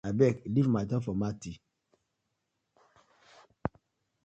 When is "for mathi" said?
1.03-1.53